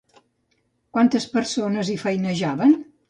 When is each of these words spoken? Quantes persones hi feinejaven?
Quantes 0.97 1.27
persones 1.35 1.93
hi 1.93 1.99
feinejaven? 2.05 2.75